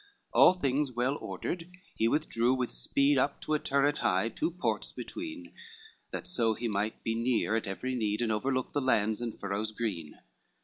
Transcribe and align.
XII 0.01 0.29
All 0.33 0.53
things 0.53 0.91
well 0.93 1.15
ordered, 1.17 1.69
he 1.95 2.07
withdrew 2.07 2.55
with 2.55 2.71
speed 2.71 3.19
Up 3.19 3.39
to 3.41 3.53
a 3.53 3.59
turret 3.59 3.99
high, 3.99 4.29
two 4.29 4.49
ports 4.49 4.91
between, 4.91 5.53
That 6.09 6.25
so 6.25 6.55
he 6.55 6.67
might 6.67 7.03
be 7.03 7.13
near 7.13 7.55
at 7.55 7.67
every 7.67 7.93
need, 7.93 8.23
And 8.23 8.31
overlook 8.31 8.71
the 8.71 8.81
lands 8.81 9.21
and 9.21 9.39
furrows 9.39 9.71
green. 9.71 10.15